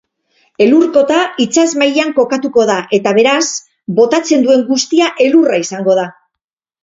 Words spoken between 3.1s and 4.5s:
beraz, botatzen